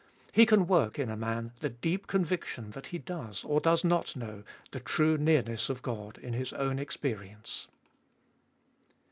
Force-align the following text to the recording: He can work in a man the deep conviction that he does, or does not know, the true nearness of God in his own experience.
He 0.31 0.47
can 0.47 0.65
work 0.65 0.97
in 0.97 1.11
a 1.11 1.15
man 1.15 1.51
the 1.59 1.69
deep 1.69 2.07
conviction 2.07 2.71
that 2.71 2.87
he 2.87 2.97
does, 2.97 3.43
or 3.43 3.59
does 3.61 3.83
not 3.83 4.15
know, 4.15 4.41
the 4.71 4.79
true 4.79 5.15
nearness 5.15 5.69
of 5.69 5.83
God 5.83 6.17
in 6.17 6.33
his 6.33 6.53
own 6.53 6.79
experience. 6.79 7.67